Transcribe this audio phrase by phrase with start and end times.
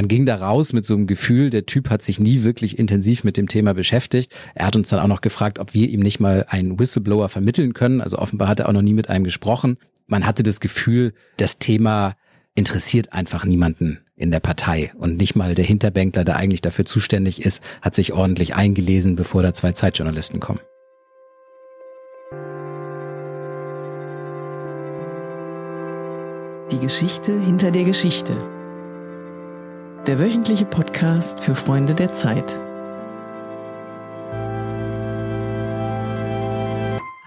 [0.00, 3.22] man ging da raus mit so einem Gefühl, der Typ hat sich nie wirklich intensiv
[3.22, 4.32] mit dem Thema beschäftigt.
[4.54, 7.74] Er hat uns dann auch noch gefragt, ob wir ihm nicht mal einen Whistleblower vermitteln
[7.74, 8.00] können.
[8.00, 9.76] Also offenbar hat er auch noch nie mit einem gesprochen.
[10.06, 12.16] Man hatte das Gefühl, das Thema
[12.54, 14.90] interessiert einfach niemanden in der Partei.
[14.96, 19.42] Und nicht mal der Hinterbänkler, der eigentlich dafür zuständig ist, hat sich ordentlich eingelesen, bevor
[19.42, 20.60] da zwei Zeitjournalisten kommen.
[26.72, 28.59] Die Geschichte hinter der Geschichte.
[30.06, 32.58] Der wöchentliche Podcast für Freunde der Zeit.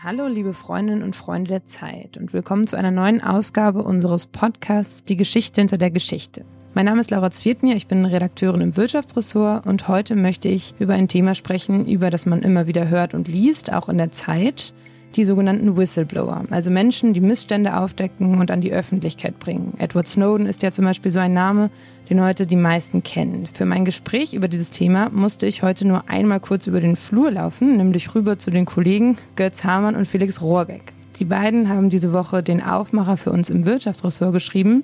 [0.04, 5.04] Hallo, liebe Freundinnen und Freunde der Zeit und willkommen zu einer neuen Ausgabe unseres Podcasts
[5.04, 6.46] Die Geschichte hinter der Geschichte.
[6.74, 10.96] Mein Name ist Laura Zwirtnier, ich bin Redakteurin im Wirtschaftsressort und heute möchte ich über
[10.96, 14.74] ein Thema sprechen, über das man immer wieder hört und liest, auch in der Zeit,
[15.16, 19.74] die sogenannten Whistleblower, also Menschen, die Missstände aufdecken und an die Öffentlichkeit bringen.
[19.78, 21.70] Edward Snowden ist ja zum Beispiel so ein Name,
[22.10, 23.48] den heute die meisten kennen.
[23.52, 27.32] Für mein Gespräch über dieses Thema musste ich heute nur einmal kurz über den Flur
[27.32, 30.94] laufen, nämlich rüber zu den Kollegen Götz Hamann und Felix Rohrbeck.
[31.20, 34.84] Die beiden haben diese Woche den Aufmacher für uns im Wirtschaftsressort geschrieben.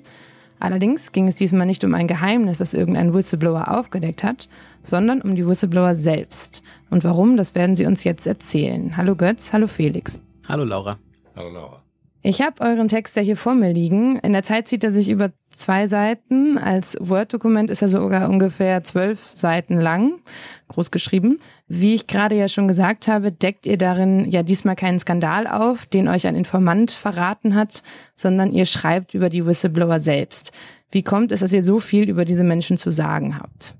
[0.60, 4.48] Allerdings ging es diesmal nicht um ein Geheimnis, das irgendein Whistleblower aufgedeckt hat,
[4.82, 6.62] sondern um die Whistleblower selbst.
[6.90, 8.96] Und warum, das werden sie uns jetzt erzählen.
[8.96, 10.20] Hallo Götz, hallo Felix.
[10.46, 10.98] Hallo Laura.
[11.36, 11.82] Hallo Laura.
[12.22, 14.18] Ich habe euren Text ja hier vor mir liegen.
[14.18, 16.58] In der Zeit zieht er sich über zwei Seiten.
[16.58, 20.20] Als Word-Dokument ist er sogar ungefähr zwölf Seiten lang,
[20.68, 21.38] groß geschrieben.
[21.66, 25.86] Wie ich gerade ja schon gesagt habe, deckt ihr darin ja diesmal keinen Skandal auf,
[25.86, 27.82] den euch ein Informant verraten hat,
[28.14, 30.52] sondern ihr schreibt über die Whistleblower selbst.
[30.90, 33.76] Wie kommt es, dass ihr so viel über diese Menschen zu sagen habt?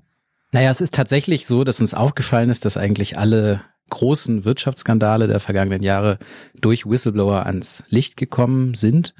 [0.51, 5.39] Naja, es ist tatsächlich so, dass uns aufgefallen ist, dass eigentlich alle großen Wirtschaftsskandale der
[5.39, 6.19] vergangenen Jahre
[6.59, 9.13] durch Whistleblower ans Licht gekommen sind.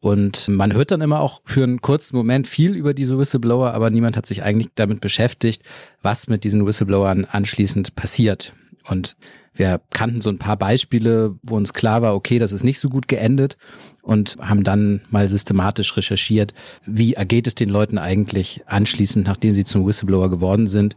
[0.00, 3.90] Und man hört dann immer auch für einen kurzen Moment viel über diese Whistleblower, aber
[3.90, 5.62] niemand hat sich eigentlich damit beschäftigt,
[6.02, 8.52] was mit diesen Whistleblowern anschließend passiert.
[8.88, 9.16] Und
[9.54, 12.88] wir kannten so ein paar Beispiele, wo uns klar war, okay, das ist nicht so
[12.88, 13.56] gut geendet
[14.02, 16.52] und haben dann mal systematisch recherchiert,
[16.84, 20.96] wie ergeht es den Leuten eigentlich anschließend, nachdem sie zum Whistleblower geworden sind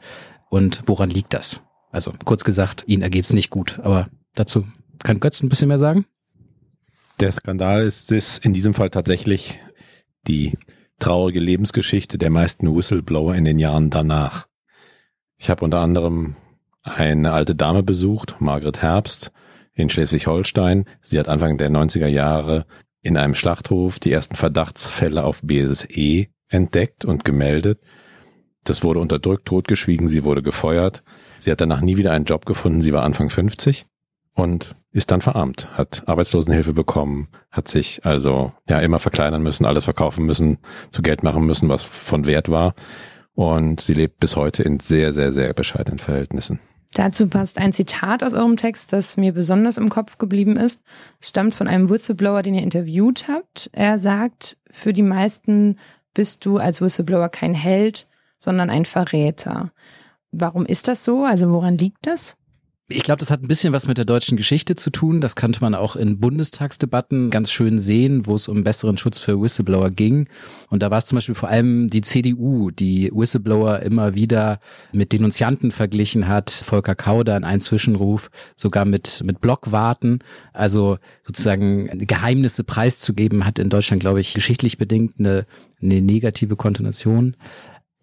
[0.49, 1.61] und woran liegt das?
[1.91, 4.65] Also kurz gesagt, ihnen ergeht es nicht gut, aber dazu
[5.03, 6.05] kann Götz ein bisschen mehr sagen.
[7.19, 9.59] Der Skandal ist es in diesem Fall tatsächlich
[10.27, 10.57] die
[10.99, 14.47] traurige Lebensgeschichte der meisten Whistleblower in den Jahren danach.
[15.37, 16.35] Ich habe unter anderem
[16.83, 19.31] eine alte Dame besucht, Margret Herbst
[19.73, 20.85] in Schleswig-Holstein.
[21.01, 22.65] Sie hat Anfang der 90er Jahre
[23.05, 27.79] in einem Schlachthof die ersten Verdachtsfälle auf BSE entdeckt und gemeldet.
[28.63, 31.03] Das wurde unterdrückt, totgeschwiegen, sie wurde gefeuert.
[31.37, 33.85] Sie hat danach nie wieder einen Job gefunden, sie war Anfang 50
[34.33, 39.83] und ist dann verarmt, hat Arbeitslosenhilfe bekommen, hat sich also ja immer verkleinern müssen, alles
[39.83, 40.57] verkaufen müssen,
[40.89, 42.73] zu Geld machen müssen, was von Wert war.
[43.35, 46.59] Und sie lebt bis heute in sehr, sehr, sehr bescheidenen Verhältnissen.
[46.95, 50.81] Dazu passt ein Zitat aus eurem Text, das mir besonders im Kopf geblieben ist.
[51.19, 53.69] Es stammt von einem Whistleblower, den ihr interviewt habt.
[53.73, 55.77] Er sagt, für die meisten
[56.13, 58.07] bist du als Whistleblower kein Held,
[58.39, 59.73] sondern ein Verräter.
[60.31, 61.25] Warum ist das so?
[61.25, 62.37] Also woran liegt das?
[62.87, 65.19] Ich glaube, das hat ein bisschen was mit der deutschen Geschichte zu tun.
[65.19, 69.41] Das kannte man auch in Bundestagsdebatten ganz schön sehen, wo es um besseren Schutz für
[69.41, 70.29] Whistleblower ging.
[70.69, 74.59] Und da war es zum Beispiel vor allem die CDU, die Whistleblower immer wieder
[74.91, 76.51] mit Denunzianten verglichen hat.
[76.51, 80.19] Volker Kauder in einem Zwischenruf, sogar mit, mit Blockwarten.
[80.53, 85.47] Also sozusagen Geheimnisse preiszugeben, hat in Deutschland, glaube ich, geschichtlich bedingt eine,
[85.81, 87.35] eine negative Kontonation.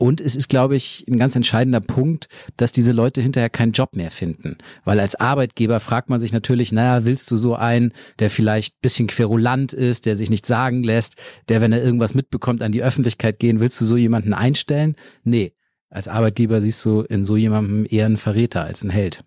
[0.03, 3.95] Und es ist, glaube ich, ein ganz entscheidender Punkt, dass diese Leute hinterher keinen Job
[3.95, 4.59] mehr finden.
[4.85, 9.07] Weil als Arbeitgeber fragt man sich natürlich, naja, willst du so einen, der vielleicht bisschen
[9.07, 11.15] querulant ist, der sich nicht sagen lässt,
[11.49, 14.97] der, wenn er irgendwas mitbekommt, an die Öffentlichkeit gehen, willst du so jemanden einstellen?
[15.23, 15.53] Nee.
[15.89, 19.23] Als Arbeitgeber siehst du in so jemandem eher einen Verräter als einen Held.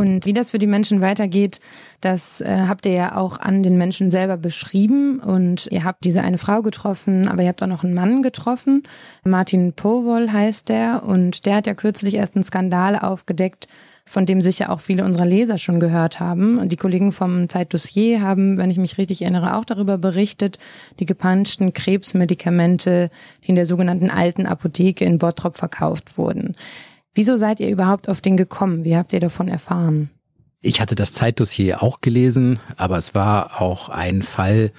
[0.00, 1.60] Und wie das für die Menschen weitergeht,
[2.00, 5.20] das äh, habt ihr ja auch an den Menschen selber beschrieben.
[5.20, 8.82] Und ihr habt diese eine Frau getroffen, aber ihr habt auch noch einen Mann getroffen.
[9.24, 11.02] Martin Powol heißt der.
[11.04, 13.68] Und der hat ja kürzlich erst einen Skandal aufgedeckt,
[14.06, 16.58] von dem sicher auch viele unserer Leser schon gehört haben.
[16.58, 20.58] Und die Kollegen vom Zeitdossier haben, wenn ich mich richtig erinnere, auch darüber berichtet,
[20.98, 23.10] die gepanschten Krebsmedikamente,
[23.44, 26.56] die in der sogenannten alten Apotheke in Bottrop verkauft wurden.
[27.20, 28.82] Wieso seid ihr überhaupt auf den gekommen?
[28.82, 30.08] Wie habt ihr davon erfahren?
[30.62, 34.72] Ich hatte das Zeitdossier auch gelesen, aber es war auch ein Fall,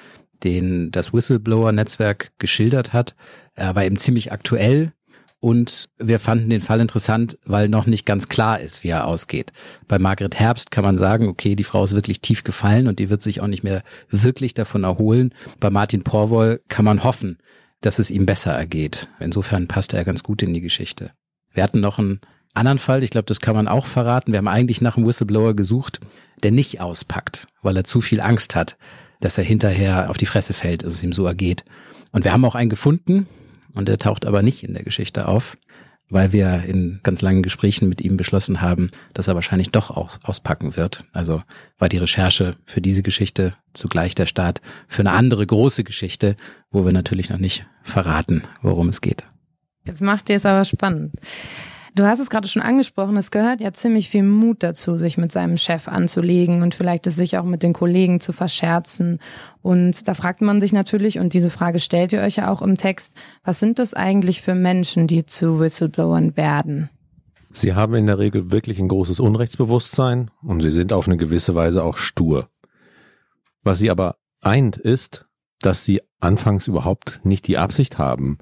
[0.43, 3.13] den das Whistleblower-Netzwerk geschildert hat.
[3.53, 4.91] Er war eben ziemlich aktuell
[5.39, 9.53] und wir fanden den Fall interessant, weil noch nicht ganz klar ist, wie er ausgeht.
[9.87, 13.11] Bei Margret Herbst kann man sagen, okay, die Frau ist wirklich tief gefallen und die
[13.11, 15.31] wird sich auch nicht mehr wirklich davon erholen.
[15.59, 17.37] Bei Martin Porwoll kann man hoffen,
[17.81, 19.09] dass es ihm besser ergeht.
[19.19, 21.11] Insofern passte er ganz gut in die Geschichte.
[21.53, 22.21] Wir hatten noch einen
[22.53, 24.31] anderen Fall, ich glaube, das kann man auch verraten.
[24.31, 25.99] Wir haben eigentlich nach einem Whistleblower gesucht,
[26.43, 28.77] der nicht auspackt, weil er zu viel Angst hat,
[29.19, 31.63] dass er hinterher auf die Fresse fällt, dass es ihm so ergeht.
[32.11, 33.27] Und wir haben auch einen gefunden
[33.73, 35.57] und der taucht aber nicht in der Geschichte auf
[36.11, 40.19] weil wir in ganz langen Gesprächen mit ihm beschlossen haben, dass er wahrscheinlich doch auch
[40.23, 41.05] auspacken wird.
[41.13, 41.41] Also
[41.79, 46.35] war die Recherche für diese Geschichte zugleich der Start für eine andere große Geschichte,
[46.69, 49.23] wo wir natürlich noch nicht verraten, worum es geht.
[49.85, 51.13] Jetzt macht ihr es aber spannend.
[51.93, 55.33] Du hast es gerade schon angesprochen, es gehört ja ziemlich viel Mut dazu, sich mit
[55.33, 59.19] seinem Chef anzulegen und vielleicht es sich auch mit den Kollegen zu verscherzen.
[59.61, 62.77] Und da fragt man sich natürlich, und diese Frage stellt ihr euch ja auch im
[62.77, 63.13] Text,
[63.43, 66.89] was sind das eigentlich für Menschen, die zu Whistleblowern werden?
[67.49, 71.55] Sie haben in der Regel wirklich ein großes Unrechtsbewusstsein und sie sind auf eine gewisse
[71.55, 72.47] Weise auch stur.
[73.63, 75.27] Was sie aber eint ist,
[75.59, 78.37] dass sie anfangs überhaupt nicht die Absicht haben,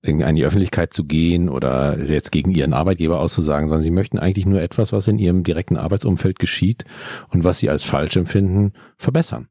[0.00, 4.46] in die Öffentlichkeit zu gehen oder jetzt gegen ihren Arbeitgeber auszusagen, sondern sie möchten eigentlich
[4.46, 6.84] nur etwas, was in ihrem direkten Arbeitsumfeld geschieht
[7.30, 9.48] und was sie als falsch empfinden, verbessern.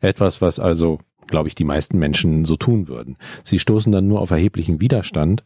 [0.00, 3.18] Etwas, was also, glaube ich, die meisten Menschen so tun würden.
[3.44, 5.44] Sie stoßen dann nur auf erheblichen Widerstand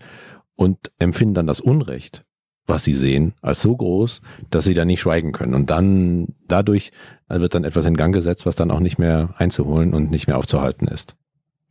[0.54, 2.24] und empfinden dann das Unrecht,
[2.68, 5.54] was sie sehen, als so groß, dass sie da nicht schweigen können.
[5.54, 6.92] Und dann, dadurch
[7.28, 10.38] wird dann etwas in Gang gesetzt, was dann auch nicht mehr einzuholen und nicht mehr
[10.38, 11.16] aufzuhalten ist.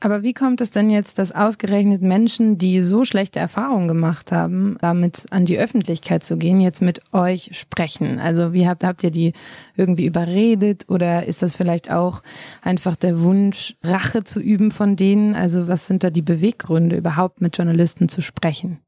[0.03, 4.75] Aber wie kommt es denn jetzt, dass ausgerechnet Menschen, die so schlechte Erfahrungen gemacht haben,
[4.81, 8.19] damit an die Öffentlichkeit zu gehen, jetzt mit euch sprechen?
[8.19, 9.31] Also wie habt, habt ihr die
[9.77, 12.21] irgendwie überredet oder ist das vielleicht auch
[12.61, 15.35] einfach der Wunsch, Rache zu üben von denen?
[15.35, 18.79] Also was sind da die Beweggründe, überhaupt mit Journalisten zu sprechen?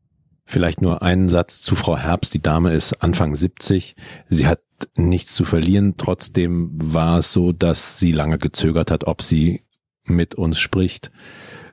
[0.44, 2.33] Vielleicht nur einen Satz zu Frau Herbst.
[2.33, 3.95] Die Dame ist Anfang 70.
[4.27, 4.59] Sie hat
[4.97, 5.95] nichts zu verlieren.
[5.95, 9.64] Trotzdem war es so, dass sie lange gezögert hat, ob sie
[10.06, 11.12] mit uns spricht,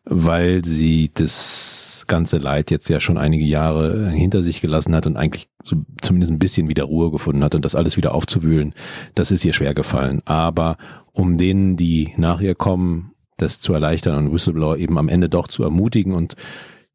[0.05, 5.17] weil sie das ganze Leid jetzt ja schon einige Jahre hinter sich gelassen hat und
[5.17, 8.75] eigentlich so zumindest ein bisschen wieder Ruhe gefunden hat und das alles wieder aufzuwühlen,
[9.14, 10.23] das ist ihr schwer gefallen.
[10.25, 10.76] Aber
[11.12, 15.49] um denen, die nach ihr kommen, das zu erleichtern und Whistleblower eben am Ende doch
[15.49, 16.37] zu ermutigen und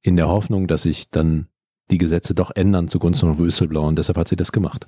[0.02, 1.48] in der Hoffnung, dass sich dann
[1.90, 4.88] die Gesetze doch ändern zugunsten von Whistleblower und deshalb hat sie das gemacht.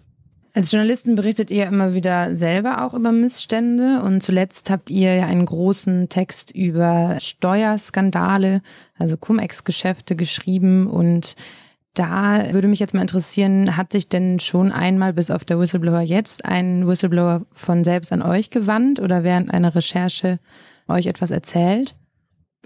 [0.54, 4.02] Als Journalisten berichtet ihr immer wieder selber auch über Missstände.
[4.02, 8.62] Und zuletzt habt ihr ja einen großen Text über Steuerskandale,
[8.98, 10.88] also Cum-Ex-Geschäfte geschrieben.
[10.88, 11.36] Und
[11.94, 16.02] da würde mich jetzt mal interessieren, hat sich denn schon einmal bis auf der Whistleblower
[16.02, 19.00] jetzt ein Whistleblower von selbst an euch gewandt?
[19.00, 20.40] Oder während einer Recherche
[20.88, 21.96] euch etwas erzählt?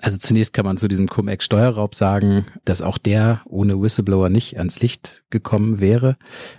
[0.01, 4.79] Also zunächst kann man zu diesem Cum-Ex-Steuerraub sagen, dass auch der ohne Whistleblower nicht ans
[4.79, 6.17] Licht gekommen wäre.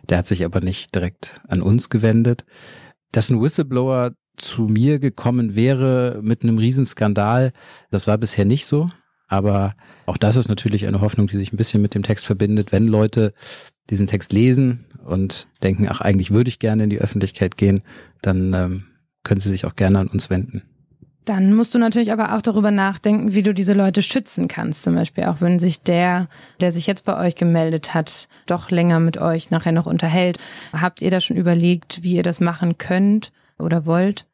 [0.08, 2.44] Der hat sich aber nicht direkt an uns gewendet.
[3.12, 7.52] Dass ein Whistleblower zu mir gekommen wäre mit einem Riesenskandal,
[7.90, 8.88] das war bisher nicht so.
[9.26, 9.75] Aber
[10.06, 12.72] auch das ist natürlich eine Hoffnung, die sich ein bisschen mit dem Text verbindet.
[12.72, 13.32] Wenn Leute
[13.90, 17.82] diesen Text lesen und denken, ach, eigentlich würde ich gerne in die Öffentlichkeit gehen,
[18.22, 18.84] dann ähm,
[19.22, 20.62] können sie sich auch gerne an uns wenden.
[21.25, 24.82] Dann musst du natürlich aber auch darüber nachdenken, wie du diese Leute schützen kannst.
[24.82, 26.29] Zum Beispiel auch, wenn sich der,
[26.61, 30.38] der sich jetzt bei euch gemeldet hat, doch länger mit euch nachher noch unterhält.
[30.73, 34.26] Habt ihr da schon überlegt, wie ihr das machen könnt oder wollt?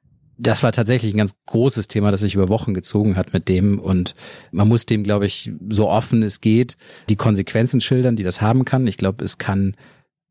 [0.43, 3.79] das war tatsächlich ein ganz großes Thema, das sich über Wochen gezogen hat mit dem.
[3.79, 4.15] Und
[4.53, 6.79] man muss dem, glaube ich, so offen es geht,
[7.11, 8.87] die Konsequenzen schildern, die das haben kann.
[8.87, 9.77] Ich glaube, es kann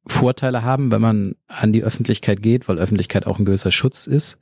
[0.08, 4.40] Vorteile haben, wenn man an die Öffentlichkeit geht, weil Öffentlichkeit auch ein gewisser Schutz ist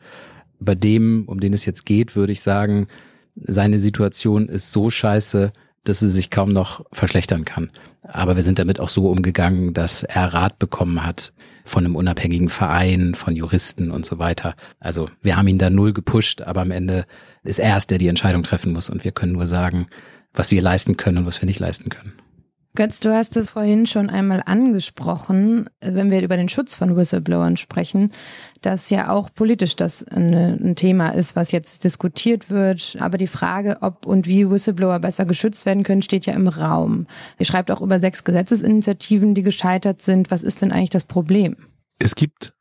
[0.60, 2.88] bei dem, um den es jetzt geht, würde ich sagen,
[3.36, 5.52] seine Situation ist so scheiße,
[5.84, 7.72] dass sie sich kaum noch verschlechtern kann.
[8.04, 11.34] Aber wir sind damit auch so umgegangen, dass er Rat bekommen hat
[11.64, 14.56] von einem unabhängigen Verein, von Juristen und so weiter.
[14.80, 17.06] Also wir haben ihn da null gepusht, aber am Ende
[17.44, 19.88] ist er es, der die Entscheidung treffen muss und wir können nur sagen,
[20.34, 22.14] was wir leisten können und was wir nicht leisten können.
[22.78, 27.58] Götz, du hast es vorhin schon einmal angesprochen, wenn wir über den Schutz von Whistleblowern
[27.58, 28.12] sprechen,
[28.62, 32.96] dass ja auch politisch das ein Thema ist, was jetzt diskutiert wird.
[33.00, 37.08] Aber die Frage, ob und wie Whistleblower besser geschützt werden können, steht ja im Raum.
[37.40, 40.30] Ihr schreibt auch über sechs Gesetzesinitiativen, die gescheitert sind.
[40.30, 41.56] Was ist denn eigentlich das Problem?
[41.98, 42.54] Es gibt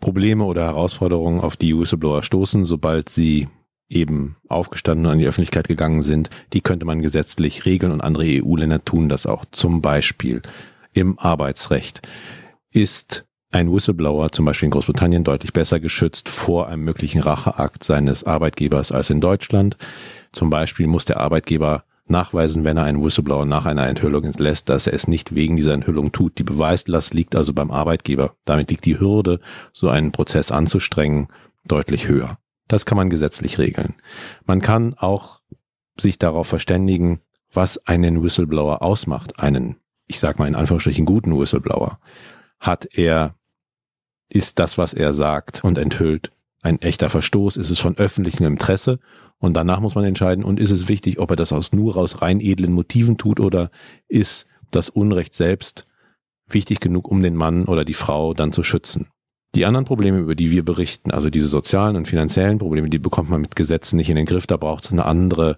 [0.00, 3.48] Probleme oder Herausforderungen, auf die Whistleblower stoßen, sobald sie
[3.88, 8.24] eben aufgestanden und an die Öffentlichkeit gegangen sind, die könnte man gesetzlich regeln und andere
[8.26, 9.44] EU-Länder tun das auch.
[9.50, 10.42] Zum Beispiel
[10.92, 12.02] im Arbeitsrecht
[12.70, 18.24] ist ein Whistleblower zum Beispiel in Großbritannien deutlich besser geschützt vor einem möglichen Racheakt seines
[18.24, 19.78] Arbeitgebers als in Deutschland.
[20.32, 24.86] Zum Beispiel muss der Arbeitgeber nachweisen, wenn er einen Whistleblower nach einer Enthüllung entlässt, dass
[24.86, 26.38] er es nicht wegen dieser Enthüllung tut.
[26.38, 28.34] Die Beweislast liegt also beim Arbeitgeber.
[28.44, 29.40] Damit liegt die Hürde,
[29.72, 31.28] so einen Prozess anzustrengen,
[31.66, 32.38] deutlich höher.
[32.68, 33.94] Das kann man gesetzlich regeln.
[34.44, 35.40] Man kann auch
[35.98, 37.20] sich darauf verständigen,
[37.52, 41.98] was einen Whistleblower ausmacht, einen, ich sag mal in Anführungsstrichen guten Whistleblower,
[42.60, 43.34] hat er,
[44.28, 47.56] ist das, was er sagt und enthüllt, ein echter Verstoß?
[47.56, 48.98] Ist es von öffentlichem Interesse?
[49.38, 52.20] Und danach muss man entscheiden, und ist es wichtig, ob er das aus nur aus
[52.20, 53.70] rein edlen Motiven tut oder
[54.08, 55.86] ist das Unrecht selbst
[56.48, 59.08] wichtig genug, um den Mann oder die Frau dann zu schützen?
[59.58, 63.28] Die anderen Probleme, über die wir berichten, also diese sozialen und finanziellen Probleme, die bekommt
[63.28, 64.46] man mit Gesetzen nicht in den Griff.
[64.46, 65.56] Da braucht es eine andere,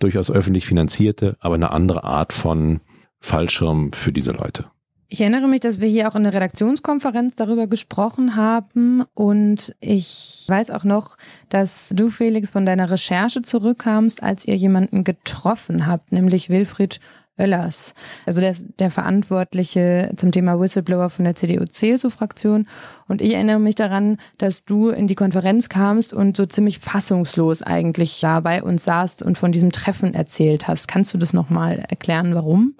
[0.00, 2.80] durchaus öffentlich finanzierte, aber eine andere Art von
[3.20, 4.64] Fallschirm für diese Leute.
[5.06, 10.44] Ich erinnere mich, dass wir hier auch in der Redaktionskonferenz darüber gesprochen haben und ich
[10.48, 11.16] weiß auch noch,
[11.48, 16.98] dass du, Felix, von deiner Recherche zurückkamst, als ihr jemanden getroffen habt, nämlich Wilfried
[17.38, 17.94] Oellers.
[18.24, 22.66] Also der der Verantwortliche zum Thema Whistleblower von der CDU-CSU-Fraktion.
[23.08, 27.62] Und ich erinnere mich daran, dass du in die Konferenz kamst und so ziemlich fassungslos
[27.62, 30.88] eigentlich da bei uns saßt und von diesem Treffen erzählt hast.
[30.88, 32.74] Kannst du das nochmal erklären, warum?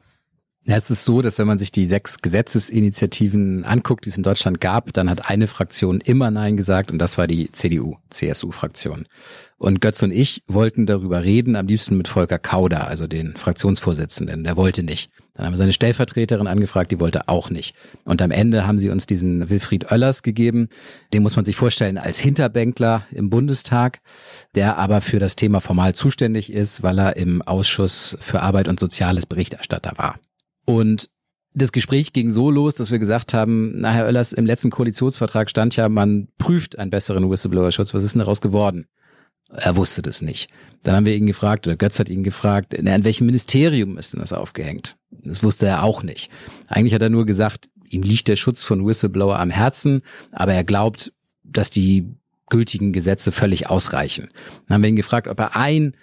[0.69, 4.61] Es ist so, dass wenn man sich die sechs Gesetzesinitiativen anguckt, die es in Deutschland
[4.61, 9.07] gab, dann hat eine Fraktion immer Nein gesagt und das war die CDU-CSU-Fraktion.
[9.59, 14.43] Und Götz und ich wollten darüber reden, am liebsten mit Volker Kauder, also den Fraktionsvorsitzenden.
[14.43, 15.09] Der wollte nicht.
[15.35, 17.77] Dann haben wir seine Stellvertreterin angefragt, die wollte auch nicht.
[18.05, 20.69] Und am Ende haben sie uns diesen Wilfried Oellers gegeben.
[21.13, 24.01] Den muss man sich vorstellen als Hinterbänkler im Bundestag,
[24.57, 28.81] der aber für das Thema formal zuständig ist, weil er im Ausschuss für Arbeit und
[28.81, 30.19] Soziales Berichterstatter war.
[30.67, 31.09] Und
[31.55, 35.49] das Gespräch ging so los, dass wir gesagt haben, na Herr Oellers, im letzten Koalitionsvertrag
[35.49, 37.95] stand ja, man prüft einen besseren Whistleblower-Schutz.
[37.95, 38.87] Was ist denn daraus geworden?
[39.49, 40.51] Er wusste das nicht.
[40.83, 44.13] Dann haben wir ihn gefragt, oder Götz hat ihn gefragt, na, in welchem Ministerium ist
[44.13, 44.97] denn das aufgehängt?
[45.11, 46.31] Das wusste er auch nicht.
[46.67, 50.65] Eigentlich hat er nur gesagt, ihm liegt der Schutz von Whistleblower am Herzen, aber er
[50.65, 52.13] glaubt, dass die
[52.51, 54.29] gültigen Gesetze völlig ausreichen.
[54.67, 55.97] Dann haben wir ihn gefragt, ob er ein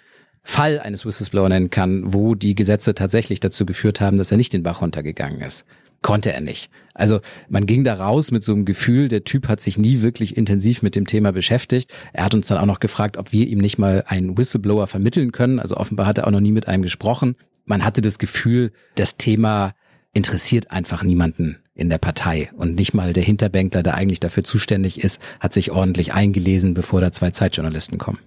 [0.44, 4.52] Fall eines Whistleblower nennen kann, wo die Gesetze tatsächlich dazu geführt haben, dass er nicht
[4.52, 5.64] den Bach runtergegangen ist.
[6.02, 6.70] Konnte er nicht.
[6.92, 10.36] Also man ging da raus mit so einem Gefühl, der Typ hat sich nie wirklich
[10.36, 11.90] intensiv mit dem Thema beschäftigt.
[12.12, 15.32] Er hat uns dann auch noch gefragt, ob wir ihm nicht mal einen Whistleblower vermitteln
[15.32, 15.58] können.
[15.58, 17.36] Also offenbar hat er auch noch nie mit einem gesprochen.
[17.64, 19.72] Man hatte das Gefühl, das Thema
[20.12, 22.50] interessiert einfach niemanden in der Partei.
[22.54, 27.00] Und nicht mal der Hinterbänkler, der eigentlich dafür zuständig ist, hat sich ordentlich eingelesen, bevor
[27.00, 28.18] da zwei Zeitjournalisten kommen.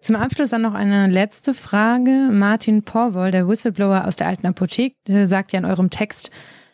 [0.00, 2.30] Zum Abschluss dann noch eine letzte Frage.
[2.32, 6.30] Martin Porwoll, der Whistleblower aus der alten Apotheke, sagt ja in eurem Text,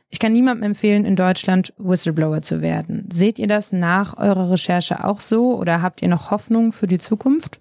[0.08, 3.08] ich kann niemandem empfehlen, in Deutschland Whistleblower zu werden.
[3.12, 6.98] Seht ihr das nach eurer Recherche auch so oder habt ihr noch Hoffnung für die
[6.98, 7.60] Zukunft?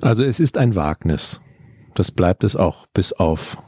[0.00, 1.40] Also es ist ein Wagnis.
[1.94, 3.60] Das bleibt es auch bis auf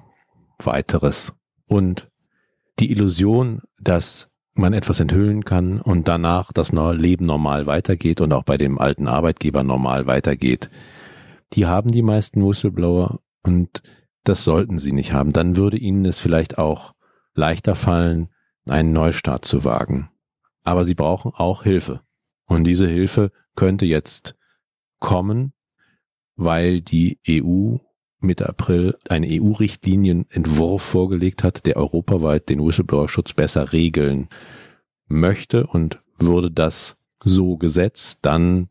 [0.65, 1.33] weiteres.
[1.67, 2.09] Und
[2.79, 8.45] die Illusion, dass man etwas enthüllen kann und danach das Leben normal weitergeht und auch
[8.45, 10.71] bei dem alten Arbeitgeber normal weitergeht.
[11.55, 13.83] Die haben die meisten Whistleblower und
[14.25, 15.33] das sollten sie nicht haben.
[15.33, 16.95] Dann würde ihnen es vielleicht auch
[17.35, 18.29] leichter fallen,
[18.69, 20.11] einen Neustart zu wagen.
[20.65, 22.01] Aber sie brauchen auch Hilfe.
[22.47, 24.37] Und diese Hilfe könnte jetzt
[25.01, 25.53] kommen,
[26.37, 27.79] weil die EU
[28.23, 34.29] Mitte April einen EU-Richtlinienentwurf vorgelegt hat, der europaweit den Whistleblower-Schutz besser regeln
[35.09, 38.69] möchte und würde das so gesetzt, dann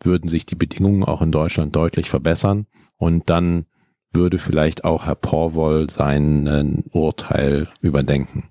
[0.00, 2.66] würden sich die Bedingungen auch in Deutschland deutlich verbessern
[2.96, 3.66] und dann
[4.12, 8.48] würde vielleicht auch Herr Porwoll sein Urteil überdenken.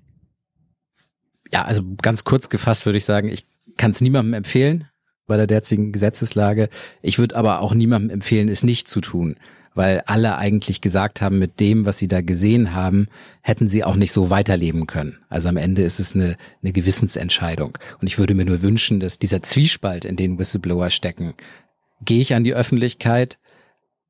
[1.52, 4.88] Ja, also ganz kurz gefasst würde ich sagen, ich kann es niemandem empfehlen
[5.26, 6.68] bei der derzeitigen Gesetzeslage.
[7.02, 9.36] Ich würde aber auch niemandem empfehlen, es nicht zu tun
[9.74, 13.08] weil alle eigentlich gesagt haben, mit dem, was sie da gesehen haben,
[13.40, 15.18] hätten sie auch nicht so weiterleben können.
[15.28, 17.78] Also am Ende ist es eine, eine Gewissensentscheidung.
[18.00, 21.34] Und ich würde mir nur wünschen, dass dieser Zwiespalt, in den Whistleblower stecken,
[22.04, 23.38] gehe ich an die Öffentlichkeit,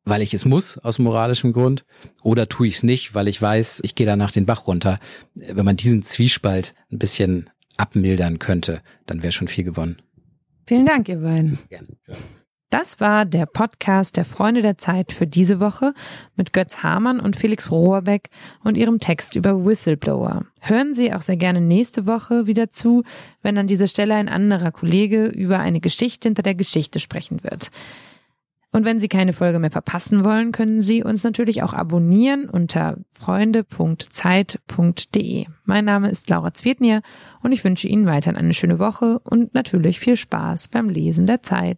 [0.05, 1.85] weil ich es muss, aus moralischem Grund,
[2.23, 4.99] oder tue ich es nicht, weil ich weiß, ich gehe danach den Bach runter.
[5.35, 10.03] Wenn man diesen Zwiespalt ein bisschen abmildern könnte, dann wäre schon viel gewonnen.
[10.67, 11.59] Vielen Dank, ihr beiden.
[11.69, 11.89] Gerne.
[12.73, 15.93] Das war der Podcast der Freunde der Zeit für diese Woche
[16.37, 18.31] mit Götz Hamann und Felix Rohrbeck
[18.65, 20.47] und ihrem Text über Whistleblower.
[20.59, 23.05] Hören Sie auch sehr gerne nächste Woche wieder zu,
[23.43, 27.69] wenn an dieser Stelle ein anderer Kollege über eine Geschichte hinter der Geschichte sprechen wird.
[28.71, 32.97] Und wenn Sie keine Folge mehr verpassen wollen, können Sie uns natürlich auch abonnieren unter
[33.13, 35.47] freunde.zeit.de.
[35.65, 37.03] Mein Name ist Laura Zwietnier
[37.43, 41.43] und ich wünsche Ihnen weiterhin eine schöne Woche und natürlich viel Spaß beim Lesen der
[41.43, 41.77] Zeit.